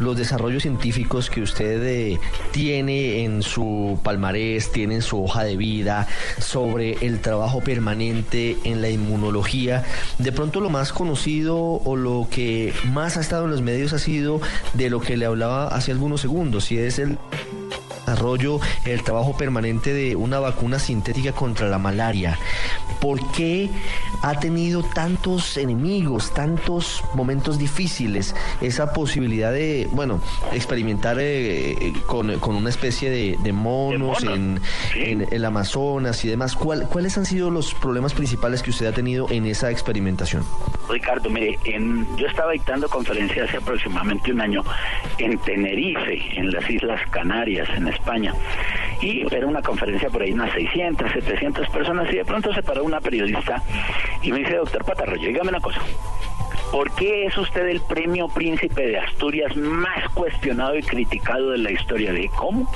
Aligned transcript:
los 0.00 0.16
desarrollos 0.16 0.62
científicos 0.62 1.30
que 1.30 1.40
usted 1.40 1.80
eh, 1.84 2.18
tiene 2.50 3.22
en 3.22 3.42
su 3.42 3.96
palmarés, 4.02 4.72
tiene 4.72 4.96
en 4.96 5.02
su 5.02 5.22
hoja 5.22 5.44
de 5.44 5.56
vida 5.56 6.08
sobre 6.40 6.94
el 7.06 7.20
trabajo 7.20 7.60
permanente 7.60 8.56
en 8.64 8.82
la 8.82 8.90
inmunología, 8.90 9.84
de 10.18 10.32
pronto 10.32 10.58
lo 10.58 10.68
más 10.68 10.92
conocido 10.92 11.56
o 11.56 11.94
lo 11.94 12.26
que 12.28 12.74
más 12.86 13.16
ha 13.16 13.20
estado 13.20 13.44
en 13.44 13.52
los 13.52 13.62
medios 13.62 13.92
ha 13.92 14.00
sido 14.00 14.40
de 14.72 14.90
lo 14.90 15.00
que 15.00 15.16
le 15.16 15.26
hablaba 15.26 15.68
hace 15.68 15.92
algunos 15.92 16.22
segundos, 16.22 16.72
y 16.72 16.78
es 16.78 16.98
el 16.98 17.16
desarrollo, 18.14 18.60
el 18.84 19.02
trabajo 19.02 19.36
permanente 19.36 19.92
de 19.92 20.16
una 20.16 20.38
vacuna 20.38 20.78
sintética 20.78 21.32
contra 21.32 21.68
la 21.68 21.78
malaria. 21.78 22.38
¿Por 23.00 23.32
qué 23.32 23.70
ha 24.22 24.38
tenido 24.38 24.82
tantos 24.82 25.56
enemigos, 25.56 26.32
tantos 26.32 27.02
momentos 27.14 27.58
difíciles, 27.58 28.34
esa 28.60 28.92
posibilidad 28.92 29.52
de, 29.52 29.88
bueno, 29.92 30.20
experimentar 30.52 31.16
eh, 31.20 31.92
con, 32.06 32.30
una 32.30 32.70
especie 32.70 33.10
de, 33.10 33.52
monos, 33.52 34.24
En, 34.94 35.26
el 35.30 35.44
Amazonas 35.44 36.24
y 36.24 36.28
demás? 36.28 36.56
¿Cuáles 36.56 37.18
han 37.18 37.26
sido 37.26 37.50
los 37.50 37.74
problemas 37.74 38.14
principales 38.14 38.62
que 38.62 38.70
usted 38.70 38.86
ha 38.86 38.92
tenido 38.92 39.26
en 39.30 39.46
esa 39.46 39.70
experimentación? 39.70 40.44
Ricardo, 40.88 41.28
mire, 41.30 41.58
yo 42.16 42.26
estaba 42.26 42.52
dictando 42.52 42.88
conferencias 42.88 43.48
hace 43.48 43.58
aproximadamente 43.58 44.32
un 44.32 44.40
año 44.40 44.62
en 45.18 45.38
Tenerife, 45.38 46.38
en 46.38 46.50
las 46.52 46.68
Islas 46.70 47.00
Canarias, 47.10 47.68
en 47.76 47.88
España. 47.88 48.03
Y 49.00 49.22
era 49.34 49.46
una 49.46 49.62
conferencia 49.62 50.08
por 50.08 50.22
ahí, 50.22 50.32
unas 50.32 50.52
600, 50.52 51.12
700 51.12 51.68
personas, 51.68 52.10
y 52.12 52.16
de 52.16 52.24
pronto 52.24 52.52
se 52.54 52.62
paró 52.62 52.84
una 52.84 53.00
periodista 53.00 53.62
y 54.22 54.32
me 54.32 54.38
dice, 54.38 54.56
doctor 54.56 54.84
Patarroyo, 54.84 55.28
dígame 55.28 55.50
una 55.50 55.60
cosa. 55.60 55.80
¿Por 56.70 56.90
qué 56.92 57.26
es 57.26 57.36
usted 57.36 57.68
el 57.68 57.80
premio 57.82 58.28
Príncipe 58.28 58.86
de 58.86 58.98
Asturias 58.98 59.54
más 59.56 60.08
cuestionado 60.14 60.76
y 60.76 60.82
criticado 60.82 61.50
de 61.50 61.58
la 61.58 61.70
historia? 61.70 62.12
de 62.12 62.28
¿cómo? 62.36 62.70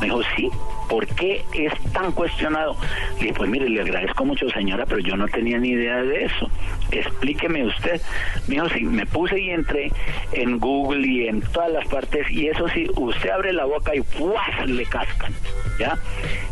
Me 0.00 0.06
dijo, 0.06 0.20
sí, 0.36 0.50
¿por 0.88 1.06
qué 1.06 1.44
es 1.54 1.72
tan 1.92 2.12
cuestionado? 2.12 2.76
Le 3.16 3.22
dije, 3.22 3.34
pues 3.34 3.50
mire, 3.50 3.68
le 3.68 3.80
agradezco 3.82 4.24
mucho 4.24 4.48
señora, 4.50 4.86
pero 4.86 5.00
yo 5.00 5.16
no 5.16 5.28
tenía 5.28 5.58
ni 5.58 5.70
idea 5.70 6.02
de 6.02 6.24
eso. 6.24 6.50
Explíqueme 6.90 7.66
usted. 7.66 8.00
Me 8.46 8.58
sí, 8.70 8.84
me 8.84 9.06
puse 9.06 9.38
y 9.38 9.50
entré 9.50 9.92
en 10.32 10.58
Google 10.58 11.06
y 11.06 11.28
en 11.28 11.40
todas 11.40 11.70
las 11.70 11.86
partes 11.88 12.30
y 12.30 12.48
eso 12.48 12.68
sí, 12.68 12.86
usted 12.96 13.30
abre 13.30 13.52
la 13.52 13.64
boca 13.64 13.94
y 13.94 14.02
¡fuas! 14.02 14.66
le 14.66 14.84
cascan, 14.84 15.32
¿ya? 15.78 15.96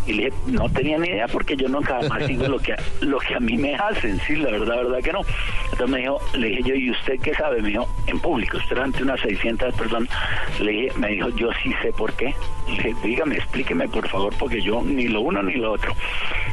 Y 0.06 0.12
le 0.12 0.24
dije, 0.26 0.36
no 0.46 0.68
tenía 0.70 0.98
ni 0.98 1.08
idea 1.08 1.26
porque 1.26 1.56
yo 1.56 1.68
nunca 1.68 2.00
más 2.08 2.26
digo 2.26 2.46
lo 2.46 2.58
que, 2.58 2.76
lo 3.00 3.18
que 3.18 3.34
a 3.34 3.40
mí 3.40 3.56
me 3.56 3.74
hacen, 3.74 4.20
sí, 4.26 4.36
la 4.36 4.50
verdad, 4.50 4.76
verdad 4.76 4.98
que 5.02 5.12
no. 5.12 5.20
Entonces 5.64 5.88
me 5.88 5.98
dijo, 5.98 6.20
le 6.34 6.48
dije 6.48 6.62
yo, 6.62 6.74
¿y 6.74 6.90
usted 6.90 7.18
qué 7.20 7.34
sabe? 7.34 7.60
Me 7.60 7.70
dijo, 7.70 7.88
en 8.06 8.20
público, 8.20 8.58
usted 8.58 8.78
ante 8.78 9.02
unas 9.02 9.20
600 9.20 9.74
personas. 9.74 10.08
Le 10.60 10.70
dije, 10.70 10.92
me 10.96 11.08
dijo, 11.08 11.28
yo 11.30 11.50
sí 11.62 11.72
sé 11.82 11.92
por 11.92 12.12
qué. 12.14 12.34
Dígame, 13.02 13.36
explíqueme 13.36 13.88
por 13.88 14.08
favor, 14.08 14.34
porque 14.38 14.60
yo 14.60 14.82
ni 14.82 15.08
lo 15.08 15.20
uno 15.20 15.42
ni 15.42 15.54
lo 15.54 15.72
otro. 15.72 15.92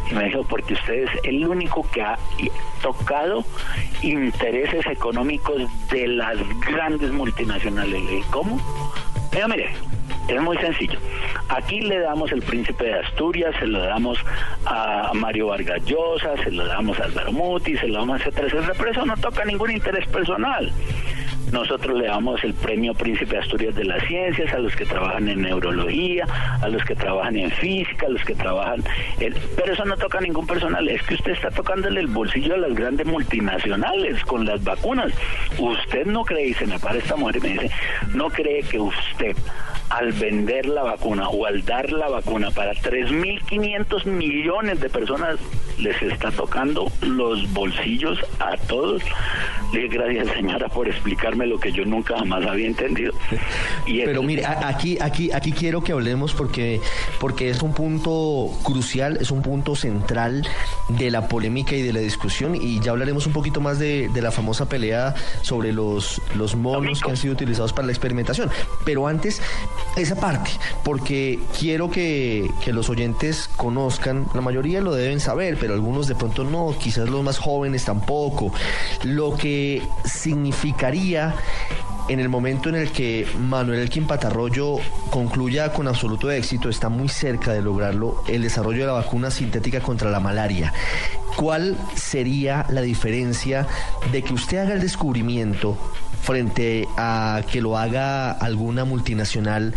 Y 0.10 0.14
me 0.14 0.26
dijo, 0.26 0.44
porque 0.44 0.74
usted 0.74 1.04
es 1.04 1.10
el 1.24 1.48
único 1.48 1.86
que 1.92 2.02
ha 2.02 2.18
tocado 2.82 3.44
intereses 4.02 4.86
económicos 4.86 5.64
de 5.90 6.08
las 6.08 6.38
grandes 6.60 7.12
multinacionales. 7.12 8.04
Le 8.04 8.12
dije, 8.12 8.30
¿cómo? 8.32 8.60
Mira, 9.34 9.48
mire, 9.48 9.70
es 10.28 10.42
muy 10.42 10.58
sencillo. 10.58 11.00
Aquí 11.50 11.82
le 11.82 12.00
damos 12.00 12.32
el 12.32 12.42
príncipe 12.42 12.86
de 12.86 13.00
Asturias, 13.00 13.56
se 13.60 13.68
lo 13.68 13.80
damos 13.82 14.18
a 14.66 15.12
Mario 15.14 15.48
Vargas 15.48 15.84
Llosa, 15.86 16.36
se 16.44 16.52
lo 16.52 16.66
damos 16.66 17.00
a 17.00 17.06
Álvaro 17.06 17.32
Muti, 17.32 17.76
se 17.78 17.88
lo 17.88 18.00
damos 18.00 18.22
a 18.22 18.24
etcétera, 18.24 18.48
etcétera, 18.48 18.74
pero 18.78 18.92
eso 18.92 19.06
no 19.06 19.18
toca 19.18 19.44
ningún 19.46 19.72
interés 19.72 20.08
personal. 20.08 20.72
Nosotros 21.54 22.00
le 22.00 22.08
damos 22.08 22.44
el 22.44 22.56
premio 22.56 22.96
Príncipe 22.96 23.38
Asturias 23.38 23.76
de 23.76 23.84
las 23.84 24.04
Ciencias 24.08 24.52
a 24.52 24.58
los 24.58 24.76
que 24.76 24.88
trabajan 24.88 25.28
en 25.30 25.44
neurología, 25.44 26.26
a 26.60 26.68
los 26.68 26.84
que 26.84 26.96
trabajan 26.96 27.38
en 27.38 27.52
física, 27.52 28.08
a 28.08 28.10
los 28.10 28.24
que 28.24 28.34
trabajan 28.34 28.84
en... 29.20 29.36
Pero 29.56 29.74
eso 29.74 29.86
no 29.86 29.96
toca 29.96 30.18
a 30.18 30.22
ningún 30.22 30.48
personal, 30.48 30.90
es 30.90 31.04
que 31.04 31.14
usted 31.14 31.34
está 31.34 31.52
tocándole 31.52 32.00
el 32.00 32.08
bolsillo 32.08 32.56
a 32.56 32.58
las 32.58 32.74
grandes 32.74 33.06
multinacionales 33.06 34.24
con 34.26 34.46
las 34.46 34.64
vacunas. 34.64 35.14
Usted 35.60 36.08
no 36.08 36.24
cree, 36.26 36.48
y 36.48 36.54
se 36.56 36.66
me 36.66 36.80
para 36.80 36.98
esta 36.98 37.16
mujer 37.16 37.38
y 37.38 37.42
me 37.42 37.50
dice, 37.50 37.72
no 38.16 38.32
cree 38.32 38.64
que 38.64 38.80
usted 38.80 39.38
al 39.94 40.12
vender 40.12 40.66
la 40.66 40.82
vacuna 40.82 41.30
o 41.30 41.46
al 41.46 41.64
dar 41.66 41.92
la 41.92 42.10
vacuna 42.10 42.50
para 42.50 42.74
3.500 42.74 44.06
millones 44.06 44.80
de 44.80 44.90
personas 44.90 45.40
les 45.78 46.02
está 46.02 46.32
tocando 46.32 46.92
los 47.02 47.52
bolsillos 47.54 48.18
a 48.40 48.58
todos. 48.58 49.04
Le 49.72 49.88
gracias 49.88 50.28
señora 50.36 50.68
por 50.68 50.88
explicarme 50.88 51.46
lo 51.46 51.60
que 51.60 51.72
yo 51.72 51.86
nunca 51.86 52.18
jamás 52.18 52.46
había 52.46 52.68
entendido. 52.68 53.14
Pero 53.86 54.24
mire, 54.24 54.46
aquí, 54.46 54.98
aquí, 55.00 55.32
aquí 55.32 55.52
quiero 55.52 55.84
que 55.84 55.92
hablemos 55.92 56.34
porque, 56.34 56.80
porque 57.20 57.50
es 57.50 57.62
un 57.62 57.74
punto 57.74 58.50
crucial, 58.64 59.18
es 59.22 59.30
un 59.30 59.44
punto 59.44 59.76
central 59.76 60.48
de 60.90 61.12
la 61.12 61.28
polémica 61.28 61.76
y 61.76 61.84
de 61.84 61.94
la 61.94 62.00
discusión 62.00 62.56
y 62.56 62.80
ya 62.80 62.92
hablaremos 62.92 63.28
un 63.28 63.34
poquito 63.34 63.62
más 63.62 63.78
de, 63.78 64.10
de 64.10 64.22
la 64.22 64.32
famosa 64.32 64.68
pelea 64.68 65.14
sobre 65.42 65.72
los, 65.72 66.20
los 66.36 66.56
monos 66.56 67.02
que 67.02 67.12
han 67.12 67.18
sido 67.18 67.34
utilizados 67.34 67.74
para 67.74 67.86
la 67.86 67.92
experimentación. 67.92 68.50
Pero 68.86 69.08
antes, 69.08 69.42
esa 69.96 70.16
parte, 70.16 70.52
porque 70.84 71.40
quiero 71.58 71.90
que, 71.90 72.50
los 72.68 72.90
oyentes 72.90 73.50
conozcan, 73.56 74.26
la 74.34 74.42
mayoría 74.42 74.82
lo 74.82 74.94
deben 74.94 75.20
saber, 75.20 75.58
pero 75.60 75.74
algunos 75.74 76.08
de 76.08 76.16
pronto 76.16 76.44
no, 76.44 76.76
quizás 76.80 77.10
los 77.10 77.24
más 77.24 77.38
jóvenes 77.38 77.86
tampoco, 77.86 78.52
lo 79.04 79.36
que 79.36 79.82
significaría 80.06 81.36
en 82.10 82.20
el 82.20 82.28
momento 82.28 82.70
en 82.70 82.76
el 82.76 82.92
que 82.92 83.26
Manuel 83.40 83.80
Elkin 83.80 84.06
Patarroyo 84.06 84.78
concluya 85.10 85.72
con 85.72 85.88
absoluto 85.88 86.30
éxito, 86.32 86.70
está 86.70 86.90
muy 86.90 87.08
cerca 87.08 87.54
de 87.54 87.62
lograrlo, 87.62 88.24
el 88.28 88.42
desarrollo 88.42 88.82
de 88.82 88.88
la 88.88 88.94
vacuna 88.94 89.32
sintética 89.32 89.80
contra 89.80 90.10
la 90.10 90.20
malaria. 90.20 90.74
¿Cuál 91.38 91.78
sería 91.96 92.66
la 92.70 92.82
diferencia 92.82 93.68
de 94.12 94.22
que 94.22 94.34
usted 94.34 94.58
haga 94.58 94.74
el 94.74 94.82
descubrimiento 94.82 95.78
frente 96.24 96.88
a 96.98 97.42
que 97.52 97.62
lo 97.62 97.78
haga 97.78 98.32
alguna 98.32 98.86
multinacional 98.86 99.74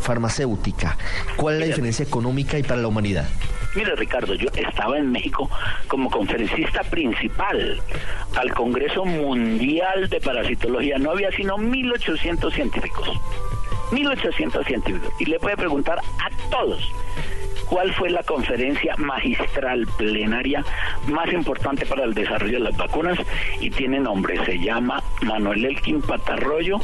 farmacéutica? 0.00 0.96
¿Cuál 1.36 1.54
es 1.54 1.60
la 1.60 1.66
diferencia 1.66 2.04
económica 2.04 2.58
y 2.58 2.62
para 2.62 2.80
la 2.80 2.88
humanidad? 2.88 3.26
Mire, 3.74 3.94
Ricardo, 3.96 4.34
yo 4.34 4.48
estaba 4.54 4.96
en 4.98 5.12
México 5.12 5.50
como 5.88 6.10
conferencista 6.10 6.82
principal 6.84 7.80
al 8.34 8.54
Congreso 8.54 9.04
Mundial 9.04 10.08
de 10.08 10.20
Parasitología. 10.20 10.98
No 10.98 11.10
había 11.10 11.30
sino 11.32 11.56
1.800 11.56 12.54
científicos. 12.54 13.08
1.800 13.90 14.66
científicos. 14.66 15.12
Y 15.18 15.26
le 15.26 15.38
puede 15.38 15.56
preguntar 15.56 15.98
a 15.98 16.50
todos 16.50 16.90
cuál 17.68 17.92
fue 17.94 18.10
la 18.10 18.22
conferencia 18.22 18.94
magistral 18.96 19.86
plenaria 19.96 20.64
más 21.08 21.32
importante 21.32 21.86
para 21.86 22.04
el 22.04 22.14
desarrollo 22.14 22.58
de 22.58 22.64
las 22.64 22.76
vacunas 22.76 23.18
y 23.60 23.70
tiene 23.70 24.00
nombre, 24.00 24.44
se 24.44 24.58
llama 24.58 25.02
Manuel 25.22 25.64
Elkin 25.64 26.00
Patarroyo, 26.00 26.78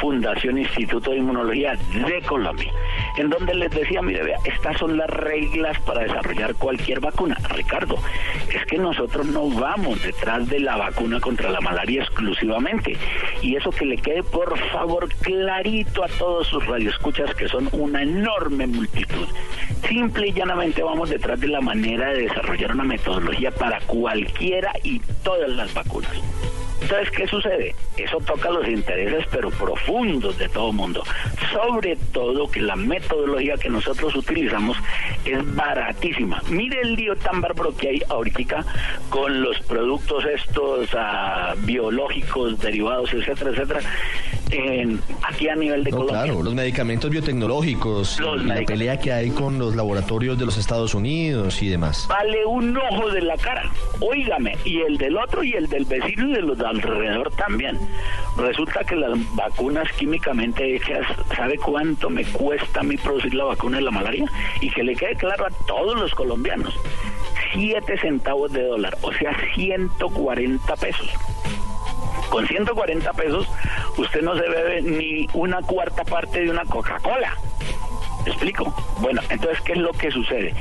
Fundación 0.00 0.58
Instituto 0.58 1.10
de 1.10 1.18
Inmunología 1.18 1.74
de 1.74 2.22
Colombia, 2.22 2.72
en 3.16 3.30
donde 3.30 3.54
les 3.54 3.70
decía, 3.70 4.02
mire, 4.02 4.22
vea, 4.22 4.38
estas 4.44 4.78
son 4.78 4.96
las 4.96 5.08
reglas 5.08 5.78
para 5.80 6.02
desarrollar 6.02 6.54
cualquier 6.54 7.00
vacuna. 7.00 7.36
Ricardo, 7.50 7.96
es 8.52 8.64
que 8.66 8.78
nosotros 8.78 9.26
no 9.26 9.48
vamos 9.50 10.02
detrás 10.02 10.48
de 10.48 10.60
la 10.60 10.76
vacuna 10.76 11.20
contra 11.20 11.50
la 11.50 11.60
malaria 11.60 12.02
exclusivamente. 12.02 12.96
Y 13.42 13.56
eso 13.56 13.70
que 13.70 13.84
le 13.84 13.96
quede 13.96 14.22
por 14.22 14.58
favor 14.70 15.08
clarito 15.20 16.04
a 16.04 16.08
todos 16.08 16.46
sus 16.48 16.64
radioescuchas 16.66 17.34
que 17.34 17.48
son 17.48 17.68
una 17.72 18.02
enorme 18.02 18.66
multitud. 18.66 19.26
Simple 19.88 20.28
y 20.28 20.32
llanamente 20.32 20.82
vamos 20.82 21.10
detrás 21.10 21.38
de 21.38 21.48
la 21.48 21.60
manera 21.60 22.10
de 22.10 22.22
desarrollar 22.22 22.72
una 22.72 22.84
metodología 22.84 23.50
para 23.52 23.80
cualquiera 23.82 24.72
y 24.82 25.00
todas 25.22 25.48
las 25.50 25.72
vacunas. 25.74 26.10
Entonces, 26.86 27.10
¿qué 27.10 27.26
sucede? 27.26 27.74
Eso 27.96 28.18
toca 28.18 28.48
los 28.48 28.68
intereses, 28.68 29.26
pero 29.32 29.50
profundos 29.50 30.38
de 30.38 30.48
todo 30.48 30.72
mundo. 30.72 31.02
Sobre 31.52 31.96
todo 32.12 32.48
que 32.48 32.60
la 32.60 32.76
metodología 32.76 33.56
que 33.56 33.68
nosotros 33.68 34.14
utilizamos 34.14 34.76
es 35.24 35.54
baratísima. 35.56 36.40
Mire 36.48 36.80
el 36.82 36.94
lío 36.94 37.16
tan 37.16 37.40
bárbaro 37.40 37.76
que 37.76 37.88
hay 37.88 38.02
ahorita 38.08 38.64
con 39.10 39.42
los 39.42 39.58
productos 39.62 40.26
estos 40.26 40.88
ah, 40.96 41.54
biológicos, 41.58 42.56
derivados, 42.60 43.12
etcétera, 43.12 43.50
etcétera 43.50 43.80
aquí 45.26 45.48
a 45.48 45.56
nivel 45.56 45.84
de 45.84 45.90
Colombia. 45.90 46.22
Claro, 46.22 46.42
los 46.42 46.54
medicamentos 46.54 47.10
biotecnológicos, 47.10 48.20
la 48.20 48.62
pelea 48.62 48.98
que 48.98 49.12
hay 49.12 49.30
con 49.30 49.58
los 49.58 49.74
laboratorios 49.74 50.38
de 50.38 50.46
los 50.46 50.56
Estados 50.56 50.94
Unidos 50.94 51.62
y 51.62 51.68
demás. 51.68 52.06
Vale 52.08 52.44
un 52.46 52.76
ojo 52.76 53.10
de 53.10 53.22
la 53.22 53.36
cara, 53.36 53.70
óigame, 54.00 54.56
y 54.64 54.80
el 54.80 54.98
del 54.98 55.16
otro 55.16 55.42
y 55.42 55.52
el 55.54 55.68
del 55.68 55.84
vecino 55.84 56.28
y 56.30 56.34
de 56.34 56.42
los 56.42 56.58
de 56.58 56.66
alrededor 56.76 57.30
también. 57.32 57.78
Resulta 58.36 58.84
que 58.84 58.96
las 58.96 59.12
vacunas 59.34 59.90
químicamente 59.92 60.76
hechas, 60.76 61.06
¿sabe 61.34 61.56
cuánto 61.58 62.10
me 62.10 62.24
cuesta 62.24 62.80
a 62.80 62.82
mí 62.82 62.96
producir 62.96 63.34
la 63.34 63.44
vacuna 63.44 63.78
de 63.78 63.84
la 63.84 63.90
malaria? 63.90 64.30
Y 64.60 64.70
que 64.70 64.82
le 64.82 64.94
quede 64.94 65.16
claro 65.16 65.46
a 65.46 65.50
todos 65.66 65.98
los 65.98 66.14
colombianos, 66.14 66.78
7 67.52 67.98
centavos 67.98 68.52
de 68.52 68.62
dólar, 68.64 68.96
o 69.02 69.12
sea, 69.12 69.36
140 69.54 70.76
pesos. 70.76 71.10
Con 72.30 72.46
140 72.46 73.12
pesos 73.12 73.48
usted 73.96 74.22
no 74.22 74.36
se 74.36 74.48
bebe 74.48 74.82
ni 74.82 75.28
una 75.32 75.62
cuarta 75.62 76.04
parte 76.04 76.40
de 76.40 76.50
una 76.50 76.64
Coca-Cola. 76.64 77.34
¿Me 78.24 78.32
explico? 78.32 78.74
Bueno, 79.00 79.22
entonces, 79.30 79.60
¿qué 79.62 79.72
es 79.72 79.78
lo 79.78 79.92
que 79.92 80.10
sucede? 80.10 80.52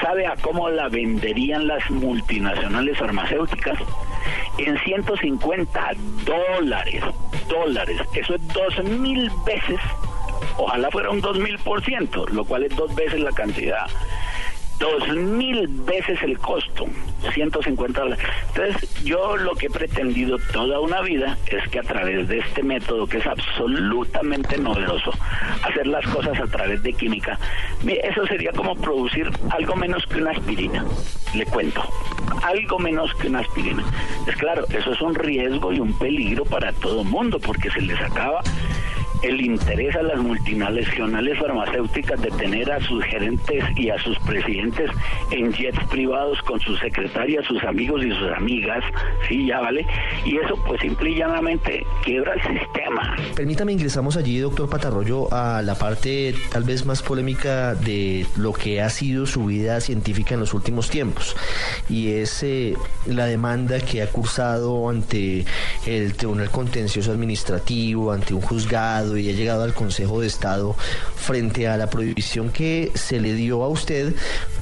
¿Sabe 0.00 0.26
a 0.26 0.36
cómo 0.36 0.70
la 0.70 0.88
venderían 0.88 1.66
las 1.66 1.88
multinacionales 1.90 2.96
farmacéuticas? 2.96 3.78
En 4.58 4.78
150 4.78 5.90
dólares, 6.24 7.02
dólares. 7.48 8.00
Eso 8.14 8.34
es 8.34 8.48
dos 8.48 8.84
mil 8.84 9.30
veces, 9.46 9.80
ojalá 10.58 10.90
fuera 10.90 11.10
un 11.10 11.20
dos 11.20 11.38
mil 11.38 11.58
por 11.58 11.82
ciento, 11.84 12.26
lo 12.26 12.44
cual 12.44 12.64
es 12.64 12.76
dos 12.76 12.94
veces 12.94 13.20
la 13.20 13.32
cantidad 13.32 13.86
dos 14.80 15.06
mil 15.08 15.68
veces 15.68 16.20
el 16.22 16.38
costo, 16.38 16.86
150 17.32 18.00
dólares. 18.00 18.24
Entonces, 18.48 19.04
yo 19.04 19.36
lo 19.36 19.54
que 19.54 19.66
he 19.66 19.70
pretendido 19.70 20.38
toda 20.52 20.80
una 20.80 21.02
vida 21.02 21.36
es 21.46 21.68
que 21.68 21.78
a 21.78 21.82
través 21.82 22.26
de 22.26 22.38
este 22.38 22.62
método, 22.62 23.06
que 23.06 23.18
es 23.18 23.26
absolutamente 23.26 24.56
novedoso, 24.58 25.12
hacer 25.62 25.86
las 25.86 26.04
cosas 26.06 26.40
a 26.40 26.46
través 26.46 26.82
de 26.82 26.94
química, 26.94 27.38
eso 27.86 28.26
sería 28.26 28.52
como 28.52 28.74
producir 28.74 29.30
algo 29.50 29.76
menos 29.76 30.04
que 30.06 30.22
una 30.22 30.30
aspirina, 30.30 30.84
le 31.34 31.44
cuento, 31.44 31.82
algo 32.42 32.78
menos 32.78 33.14
que 33.14 33.28
una 33.28 33.40
aspirina. 33.40 33.84
Es 34.26 34.36
claro, 34.36 34.64
eso 34.70 34.92
es 34.92 35.00
un 35.02 35.14
riesgo 35.14 35.72
y 35.72 35.80
un 35.80 35.96
peligro 35.98 36.44
para 36.46 36.72
todo 36.72 37.04
mundo, 37.04 37.38
porque 37.38 37.70
se 37.70 37.82
les 37.82 38.00
acaba 38.00 38.40
el 39.22 39.40
interés 39.40 39.94
a 39.96 40.02
las 40.02 40.18
multinacionales 40.18 41.38
farmacéuticas 41.38 42.20
de 42.22 42.30
tener 42.30 42.70
a 42.70 42.80
sus 42.80 43.04
gerentes 43.04 43.64
y 43.76 43.90
a 43.90 43.98
sus 43.98 44.18
presidentes 44.20 44.90
en 45.30 45.52
jets 45.52 45.78
privados 45.90 46.40
con 46.42 46.58
sus 46.60 46.78
secretarias, 46.80 47.44
sus 47.46 47.62
amigos 47.64 48.02
y 48.04 48.10
sus 48.10 48.32
amigas, 48.32 48.82
sí, 49.28 49.46
ya 49.46 49.60
vale, 49.60 49.86
y 50.24 50.36
eso 50.36 50.56
pues 50.66 50.80
simple 50.80 51.10
y 51.10 51.16
llanamente 51.16 51.84
quiebra 52.04 52.34
el 52.34 52.42
sistema. 52.42 53.16
Permítame 53.34 53.72
ingresamos 53.72 54.16
allí, 54.16 54.38
doctor 54.38 54.68
Patarroyo, 54.68 55.32
a 55.32 55.62
la 55.62 55.74
parte 55.74 56.34
tal 56.50 56.64
vez 56.64 56.86
más 56.86 57.02
polémica 57.02 57.74
de 57.74 58.26
lo 58.36 58.52
que 58.52 58.80
ha 58.80 58.90
sido 58.90 59.26
su 59.26 59.46
vida 59.46 59.80
científica 59.80 60.34
en 60.34 60.40
los 60.40 60.54
últimos 60.54 60.90
tiempos, 60.90 61.36
y 61.88 62.12
es 62.12 62.42
eh, 62.42 62.74
la 63.06 63.26
demanda 63.26 63.80
que 63.80 64.02
ha 64.02 64.06
cursado 64.06 64.88
ante 64.88 65.44
el 65.86 66.14
Tribunal 66.14 66.50
Contencioso 66.50 67.12
Administrativo, 67.12 68.12
ante 68.12 68.34
un 68.34 68.40
juzgado, 68.40 69.09
y 69.16 69.28
ha 69.28 69.32
llegado 69.32 69.62
al 69.62 69.74
Consejo 69.74 70.20
de 70.20 70.26
Estado 70.26 70.76
frente 71.16 71.68
a 71.68 71.76
la 71.76 71.90
prohibición 71.90 72.50
que 72.50 72.92
se 72.94 73.20
le 73.20 73.34
dio 73.34 73.62
a 73.62 73.68
usted 73.68 74.14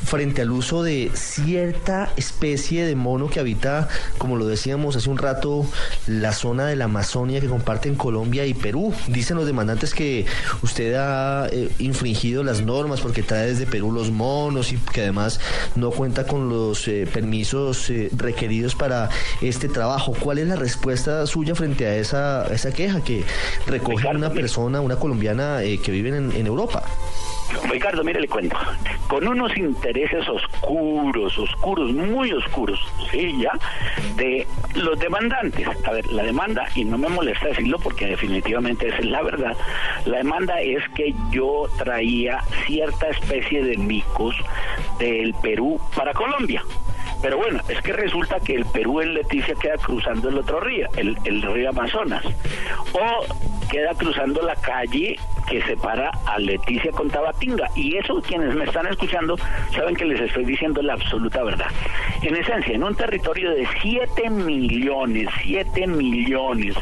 frente 0.09 0.41
al 0.41 0.51
uso 0.51 0.83
de 0.83 1.11
cierta 1.13 2.11
especie 2.17 2.87
de 2.87 2.97
mono 2.97 3.29
que 3.29 3.41
habita, 3.41 3.89
como 4.17 4.37
lo 4.37 4.47
decíamos 4.47 4.97
hace 4.97 5.11
un 5.11 5.19
rato, 5.19 5.67
la 6.07 6.33
zona 6.33 6.67
de 6.67 6.77
la 6.77 6.87
Amazonia 6.87 7.43
que 7.43 7.47
comparten 7.47 7.95
Colombia 7.95 8.47
y 8.47 8.55
Perú. 8.55 8.95
Dicen 9.09 9.37
los 9.37 9.45
demandantes 9.45 9.93
que 9.93 10.25
usted 10.63 10.95
ha 10.95 11.49
eh, 11.53 11.69
infringido 11.79 12.43
las 12.43 12.63
normas 12.63 13.03
porque 13.03 13.23
trae 13.23 13.49
desde 13.49 13.67
Perú 13.67 13.93
los 13.93 14.11
monos 14.11 14.73
y 14.73 14.79
que 14.79 15.03
además 15.03 15.41
no 15.77 15.91
cuenta 15.91 16.27
con 16.27 16.49
los 16.49 16.89
eh, 16.89 17.07
permisos 17.13 17.91
eh, 17.91 18.09
requeridos 18.17 18.75
para 18.75 19.11
este 19.43 19.69
trabajo. 19.69 20.15
¿Cuál 20.19 20.39
es 20.39 20.49
la 20.49 20.57
respuesta 20.57 21.27
suya 21.27 21.55
frente 21.55 21.85
a 21.85 21.97
esa, 21.97 22.47
esa 22.47 22.73
queja 22.73 23.05
que 23.05 23.25
recoge 23.67 24.09
una 24.09 24.31
persona, 24.31 24.81
una 24.81 24.97
colombiana 24.97 25.59
que 25.61 25.93
vive 25.93 26.17
en, 26.17 26.33
en 26.33 26.47
Europa? 26.47 26.83
Ricardo, 27.71 28.05
mire, 28.05 28.21
le 28.21 28.29
cuento. 28.29 28.57
Con 29.07 29.27
unos 29.27 29.57
intereses 29.57 30.29
oscuros, 30.29 31.39
oscuros, 31.39 31.93
muy 31.93 32.33
oscuros, 32.33 32.81
¿sí? 33.11 33.35
Ya, 33.39 33.53
de 34.17 34.47
los 34.75 34.99
demandantes. 34.99 35.67
A 35.87 35.93
ver, 35.93 36.07
la 36.13 36.23
demanda, 36.23 36.67
y 36.75 36.85
no 36.85 36.99
me 36.99 37.09
molesta 37.09 37.49
decirlo 37.49 37.79
porque 37.79 38.07
definitivamente 38.07 38.89
es 38.89 39.05
la 39.05 39.23
verdad, 39.23 39.57
la 40.05 40.19
demanda 40.19 40.61
es 40.61 40.87
que 40.91 41.15
yo 41.31 41.69
traía 41.79 42.41
cierta 42.67 43.09
especie 43.09 43.65
de 43.65 43.77
micos 43.77 44.37
del 44.99 45.35
Perú 45.43 45.81
para 45.97 46.13
Colombia. 46.13 46.63
Pero 47.21 47.39
bueno, 47.39 47.61
es 47.69 47.81
que 47.83 47.93
resulta 47.93 48.39
que 48.39 48.55
el 48.55 48.65
Perú 48.67 49.01
en 49.01 49.15
Leticia 49.15 49.55
queda 49.57 49.77
cruzando 49.77 50.29
el 50.29 50.39
otro 50.39 50.61
río, 50.61 50.89
el, 50.97 51.19
el 51.25 51.43
río 51.43 51.71
Amazonas. 51.71 52.25
O 52.93 53.25
queda 53.69 53.93
cruzando 53.95 54.41
la 54.43 54.55
calle 54.55 55.19
que 55.49 55.63
separa 55.63 56.11
a 56.27 56.39
Leticia 56.39 56.93
con 56.93 57.09
Tabatinga. 57.09 57.71
Y 57.75 57.97
eso 57.97 58.21
quienes 58.21 58.55
me 58.55 58.65
están 58.65 58.87
escuchando 58.87 59.37
saben 59.75 59.97
que 59.97 60.05
les 60.05 60.21
estoy 60.21 60.45
diciendo 60.45 60.83
la 60.83 60.95
absoluta 60.95 61.43
verdad. 61.43 61.69
En 62.23 62.37
esencia, 62.37 62.75
en 62.75 62.85
un 62.85 62.95
territorio 62.95 63.51
de 63.51 63.67
7 63.81 64.31
millones, 64.31 65.29
7 65.45 65.87
millones 65.87 66.75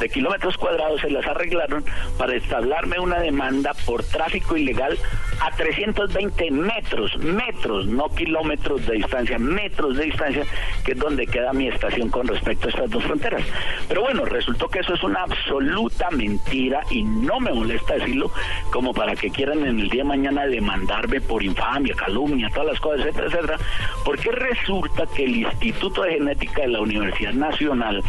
de 0.00 0.08
kilómetros 0.08 0.56
cuadrados 0.56 1.00
se 1.00 1.10
las 1.10 1.26
arreglaron 1.26 1.84
para 2.16 2.34
establarme 2.36 2.98
una 2.98 3.18
demanda 3.18 3.72
por 3.84 4.02
tráfico 4.04 4.56
ilegal 4.56 4.98
a 5.40 5.50
320 5.52 6.50
metros, 6.50 7.16
metros, 7.18 7.86
no 7.86 8.08
kilómetros 8.08 8.84
de 8.86 8.94
distancia, 8.94 9.38
metros 9.38 9.96
de 9.96 10.04
distancia, 10.04 10.44
que 10.84 10.92
es 10.92 10.98
donde 10.98 11.26
queda 11.26 11.52
mi 11.52 11.68
estación 11.68 12.08
con 12.10 12.26
respecto 12.26 12.66
a 12.66 12.70
estas 12.70 12.90
dos 12.90 13.04
fronteras. 13.04 13.42
Pero 13.88 14.02
bueno, 14.02 14.24
resultó 14.24 14.68
que 14.68 14.80
eso 14.80 14.94
es 14.94 15.02
una 15.02 15.22
absoluta 15.22 16.10
mentira 16.10 16.82
y 16.90 17.02
no 17.02 17.40
me 17.40 17.52
molesta 17.52 17.94
decirlo 17.94 18.30
como 18.72 18.92
para 18.92 19.14
que 19.14 19.30
quieran 19.30 19.60
en 19.66 19.80
el 19.80 19.88
día 19.88 20.02
de 20.02 20.08
mañana 20.08 20.46
demandarme 20.46 21.20
por 21.20 21.42
infamia, 21.42 21.94
calumnia, 21.94 22.50
todas 22.50 22.68
las 22.68 22.80
cosas, 22.80 23.06
etcétera, 23.06 23.26
etcétera, 23.26 23.58
porque 24.04 24.30
resulta 24.32 25.06
que 25.14 25.24
el 25.24 25.36
Instituto 25.36 26.02
de 26.02 26.14
Genética 26.14 26.62
de 26.62 26.68
la 26.68 26.80
Universidad 26.80 27.32
Nacional 27.32 28.02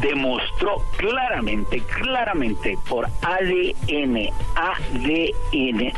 demostró 0.00 0.82
claramente, 0.96 1.25
claramente 2.00 2.78
por 2.88 3.06
ADN, 3.22 4.28
ADN, 4.54 5.92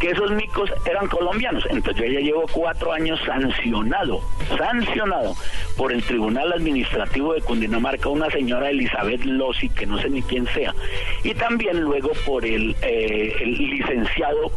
que 0.00 0.10
esos 0.10 0.30
micos 0.32 0.70
eran 0.86 1.08
colombianos. 1.08 1.64
Entonces 1.70 2.04
yo 2.04 2.12
ya 2.12 2.20
llevo 2.20 2.44
cuatro 2.50 2.92
años 2.92 3.20
sancionado, 3.24 4.20
sancionado 4.56 5.34
por 5.76 5.92
el 5.92 6.02
Tribunal 6.02 6.52
Administrativo 6.52 7.34
de 7.34 7.42
Cundinamarca, 7.42 8.08
una 8.08 8.30
señora 8.30 8.70
Elizabeth 8.70 9.24
Lossi, 9.24 9.68
que 9.68 9.86
no 9.86 9.98
sé 10.00 10.08
ni 10.10 10.22
quién 10.22 10.46
sea, 10.48 10.74
y 11.22 11.34
también 11.34 11.80
luego 11.80 12.10
por 12.24 12.44
el, 12.44 12.74
eh, 12.82 13.34
el 13.40 13.70
licenciado 13.70 14.52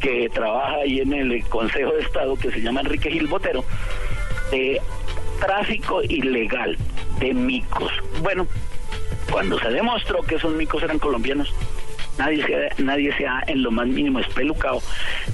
que 0.00 0.28
trabaja 0.30 0.76
ahí 0.76 1.00
en 1.00 1.12
el 1.12 1.44
Consejo 1.44 1.92
de 1.92 2.02
Estado, 2.02 2.36
que 2.36 2.50
se 2.50 2.60
llama 2.60 2.80
Enrique 2.80 3.10
Gil 3.10 3.26
Botero, 3.26 3.64
de 4.50 4.80
tráfico 5.40 6.02
ilegal 6.02 6.76
de 7.18 7.34
micos. 7.34 7.92
Bueno, 8.22 8.46
cuando 9.30 9.58
se 9.58 9.70
demostró 9.70 10.22
que 10.22 10.36
esos 10.36 10.54
micos 10.54 10.82
eran 10.82 10.98
colombianos, 10.98 11.52
nadie 12.18 12.44
se, 12.44 12.82
nadie 12.82 13.16
se 13.16 13.26
ha 13.26 13.42
en 13.46 13.62
lo 13.62 13.70
más 13.70 13.86
mínimo 13.86 14.20
espelucado, 14.20 14.82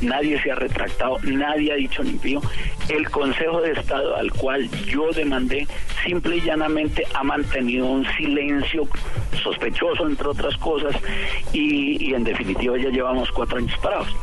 nadie 0.00 0.40
se 0.42 0.52
ha 0.52 0.54
retractado, 0.54 1.18
nadie 1.22 1.72
ha 1.72 1.76
dicho 1.76 2.02
ni 2.02 2.12
pío. 2.12 2.40
El 2.88 3.10
Consejo 3.10 3.60
de 3.60 3.72
Estado 3.72 4.16
al 4.16 4.32
cual 4.32 4.70
yo 4.86 5.10
demandé 5.10 5.66
simple 6.04 6.36
y 6.36 6.40
llanamente 6.42 7.04
ha 7.14 7.22
mantenido 7.24 7.86
un 7.86 8.06
silencio 8.16 8.86
sospechoso, 9.42 10.06
entre 10.06 10.28
otras 10.28 10.56
cosas, 10.58 10.94
y 11.52 12.14
en 12.14 12.24
definitiva 12.24 12.76
ya 12.78 12.90
llevamos 12.90 13.30
cuatro 13.32 13.58
años 13.58 13.76
parados. 13.82 14.14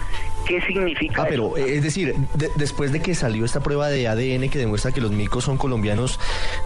¿Qué 0.46 0.62
significa? 0.62 1.24
Ah, 1.24 1.26
pero 1.28 1.58
eh, 1.58 1.76
es 1.76 1.84
decir, 1.84 2.16
después 2.56 2.92
de 2.92 3.02
que 3.02 3.16
salió 3.16 3.46
esta 3.46 3.62
prueba 3.62 3.90
de 3.90 4.08
ADN 4.08 4.50
que 4.50 4.60
demuestra 4.60 4.92
que 4.92 5.02
los 5.02 5.12
micos 5.12 5.44
son 5.46 5.58
colombianos, 5.58 6.20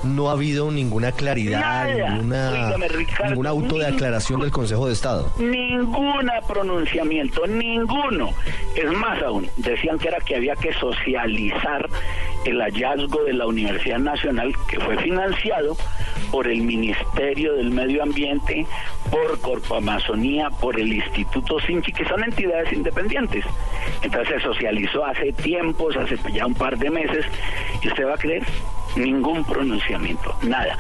no 0.04 0.30
ha 0.30 0.34
habido 0.34 0.72
ninguna 0.72 1.12
claridad, 1.12 1.88
ninguna, 1.88 2.76
ningún 3.30 3.48
auto 3.48 3.78
de 3.78 3.88
aclaración 3.88 4.42
del 4.42 4.52
Consejo 4.52 4.88
de 4.88 4.94
Estado. 4.94 5.32
Ningún 5.40 6.30
pronunciamiento, 6.48 7.46
ninguno. 7.48 8.34
Es 8.76 8.92
más 8.92 9.22
aún, 9.24 9.50
decían 9.58 9.98
que 10.00 10.08
era 10.08 10.20
que 10.20 10.36
había 10.36 10.56
que 10.56 10.74
socializar 10.74 11.88
el 12.48 12.62
hallazgo 12.62 13.24
de 13.24 13.34
la 13.34 13.46
Universidad 13.46 14.00
Nacional 14.00 14.54
que 14.70 14.80
fue 14.80 14.98
financiado 14.98 15.76
por 16.32 16.48
el 16.48 16.62
Ministerio 16.62 17.54
del 17.54 17.72
Medio 17.72 18.04
Ambiente, 18.04 18.66
por 19.12 19.40
Corpo 19.40 19.76
Amazonía, 19.76 20.50
por 20.50 20.80
el 20.80 20.92
Instituto 20.94 21.60
Sinchi, 21.60 21.92
que 21.92 22.06
son 22.06 22.24
entidades 22.24 22.72
independientes. 22.74 23.46
Entonces 24.02 24.36
se 24.36 24.48
socializó 24.48 25.06
hace 25.06 25.32
tiempos, 25.34 25.96
hace 25.98 26.18
ya 26.34 26.46
un 26.46 26.54
par 26.54 26.78
de 26.78 26.90
meses, 26.90 27.26
y 27.82 27.88
usted 27.88 28.06
va 28.06 28.14
a 28.14 28.18
creer 28.18 28.44
ningún 28.96 29.44
pronunciamiento, 29.44 30.36
nada. 30.44 30.78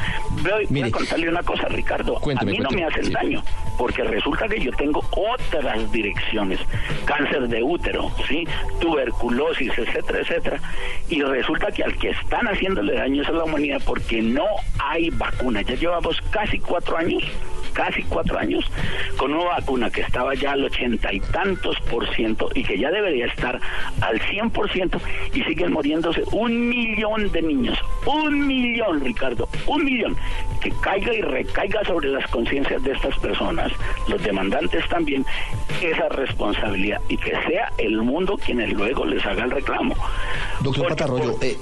Voy, 0.69 0.81
a 0.81 0.91
contarle 0.91 1.29
una 1.29 1.43
cosa, 1.43 1.67
Ricardo. 1.67 2.19
a 2.35 2.43
mí 2.43 2.57
no 2.57 2.69
me 2.71 2.83
hacen 2.83 3.11
daño, 3.11 3.43
porque 3.77 4.03
resulta 4.03 4.47
que 4.47 4.59
yo 4.59 4.71
tengo 4.71 5.03
otras 5.11 5.91
direcciones, 5.91 6.59
cáncer 7.05 7.47
de 7.47 7.63
útero, 7.63 8.11
sí, 8.27 8.47
tuberculosis, 8.79 9.71
etcétera, 9.77 10.19
etcétera, 10.19 10.59
y 11.09 11.21
resulta 11.21 11.71
que 11.71 11.83
al 11.83 11.95
que 11.97 12.09
están 12.09 12.47
haciéndole 12.47 12.93
daño 12.93 13.21
es 13.21 13.29
a 13.29 13.33
la 13.33 13.43
humanidad 13.43 13.81
porque 13.85 14.21
no 14.21 14.45
hay 14.79 15.09
vacuna. 15.11 15.61
Ya 15.61 15.75
llevamos 15.75 16.21
casi 16.31 16.59
cuatro 16.59 16.97
años 16.97 17.23
casi 17.77 18.01
cuatro 18.01 18.39
años, 18.39 18.65
con 19.17 19.31
una 19.31 19.45
vacuna 19.45 19.91
que 19.91 20.01
estaba 20.01 20.33
ya 20.33 20.53
al 20.53 20.65
ochenta 20.65 21.13
y 21.13 21.19
tantos 21.19 21.79
por 21.91 22.11
ciento 22.15 22.49
y 22.55 22.63
que 22.63 22.79
ya 22.79 22.89
debería 22.89 23.27
estar 23.27 23.59
al 24.01 24.19
cien 24.21 24.49
por 24.49 24.67
ciento 24.71 24.99
y 25.31 25.43
siguen 25.43 25.73
muriéndose 25.73 26.23
un 26.31 26.69
millón 26.69 27.31
de 27.31 27.43
niños, 27.43 27.77
un 28.07 28.47
millón, 28.47 28.99
Ricardo, 29.01 29.47
un 29.67 29.85
millón, 29.85 30.17
que 30.59 30.71
caiga 30.81 31.13
y 31.13 31.21
recaiga 31.21 31.83
sobre 31.83 32.09
las 32.09 32.27
conciencias 32.31 32.81
de 32.81 32.93
estas 32.93 33.15
personas, 33.19 33.71
los 34.07 34.23
demandantes 34.23 34.83
también, 34.89 35.23
esa 35.79 36.09
responsabilidad 36.09 36.99
y 37.09 37.17
que 37.17 37.31
sea 37.47 37.71
el 37.77 38.01
mundo 38.01 38.39
quienes 38.43 38.73
luego 38.73 39.05
les 39.05 39.23
haga 39.23 39.43
el 39.43 39.51
reclamo. 39.51 39.95
Doctor 40.61 40.87
Patarroyo, 40.87 41.37
eh, 41.43 41.55